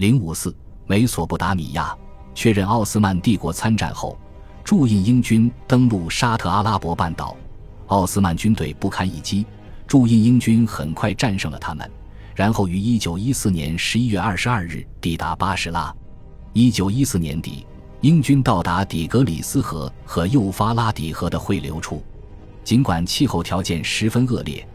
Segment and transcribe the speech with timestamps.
[0.00, 0.56] 零五四，
[0.86, 1.94] 美索不达米亚
[2.34, 4.18] 确认奥斯曼帝国参战后，
[4.64, 7.36] 驻印英军登陆沙特阿拉伯半岛，
[7.88, 9.44] 奥斯曼军队不堪一击，
[9.86, 11.86] 驻印英军很快战胜了他们，
[12.34, 15.94] 然后于一九一四年十一月二十二日抵达巴士拉。
[16.54, 17.66] 一九一四年底，
[18.00, 22.02] 英军到达底格里斯河和幼发拉底河的汇流处，
[22.64, 24.66] 尽管气候条件十分恶劣，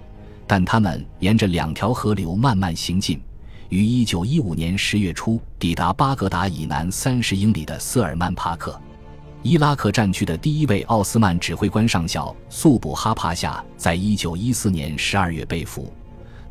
[0.46, 3.20] 但他们沿着两条河流慢慢行进。
[3.70, 8.80] 于一九一五年十月初抵达巴格达以南三十英里的斯尔曼帕克，
[9.42, 15.92] 伊拉克战区的第一位奥斯曼指挥官上校素卜哈帕夏在一九一四年十二月被俘，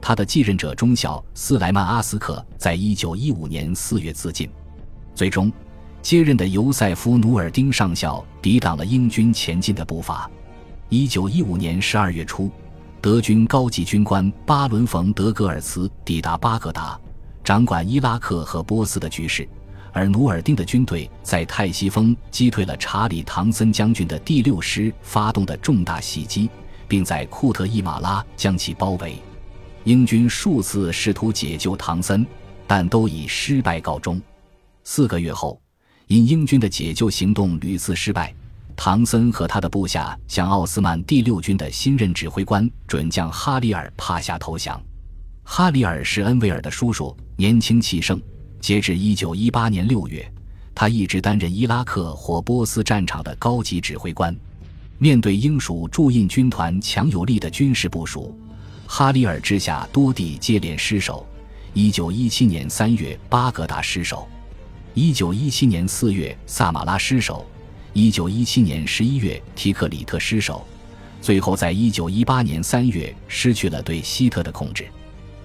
[0.00, 4.50] 他的继任者中校斯莱曼阿斯克在一九一五年四月自尽。
[5.14, 5.52] 最终，
[6.02, 10.28] 接任的尤塞夫努尔丁上校抵挡了英军前进的步伐。
[10.88, 12.50] 一九一五年十二月初，
[13.00, 16.98] 德军高级军官巴伦冯德格尔茨抵达巴格达。
[17.45, 19.47] 掌管伊拉克和波斯的局势，
[19.93, 26.48] 而努尔丁的军队在泰西峰击退了查理·唐森将军的第六师发动的重大袭击，
[26.89, 29.17] 并在库特伊马拉将其包围。
[29.84, 32.27] 英军数次试图解救唐森，
[32.67, 34.19] 但都以失败告终。
[34.83, 35.61] 四个月后，
[36.06, 38.34] 因英军的解救行动屡次失败，
[38.75, 44.83] 唐森和他的部下向奥斯曼第六军的新任指挥官准将哈里尔帕夏投降。
[45.45, 48.20] 哈里尔是恩维尔的叔叔，年轻气盛。
[48.61, 50.27] 截至一九一八年六月，
[50.75, 54.34] 他一直担任伊拉克或波斯战场的高级指挥官。
[54.98, 58.34] 面对英属驻印军团强有力的军事部署，
[58.86, 61.27] 哈里尔之下多地接连失守。
[61.75, 64.27] 一九一七年三月，巴格达失守；
[64.95, 67.45] 一九一七年四月，萨马拉失守；
[67.92, 70.67] 一九一七年十一月，提克里特失守。
[71.20, 74.86] 最后，在一九一八年三月，失去了对希特的控制。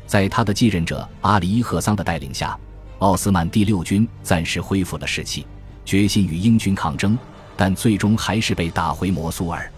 [0.10, 2.58] 在他的继任者阿里伊赫桑的带领下，
[2.98, 5.46] 奥斯曼第六军暂时恢复了士气，
[5.86, 7.16] 决心与英军抗争，
[7.56, 9.72] 但最终还是被打回摩苏尔。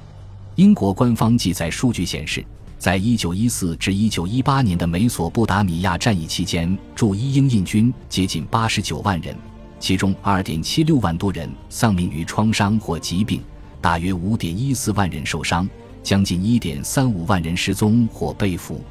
[0.55, 2.41] 英国官方记载数据显示，
[2.79, 9.35] 在1914至1918年的美索不达米亚战役期间，驻伊英印军接近89万人，
[9.81, 13.44] 其中2.76万多人丧命于创伤或疾病，
[13.81, 15.69] 大约5.14万人受伤，
[16.01, 18.81] 将近1.35万人失踪或被俘。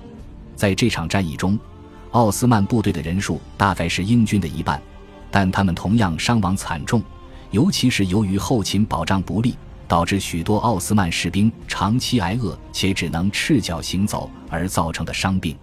[0.60, 1.58] 在这场战役中，
[2.10, 4.78] 奥斯曼部队的人数大概是英军的一半，
[5.30, 7.02] 但他们同样伤亡惨重，
[7.50, 9.56] 尤其是由于后勤保障不力，
[9.88, 15.56] 导致许多奥斯曼士兵长期挨饿且只能赤脚行走而造成的伤病。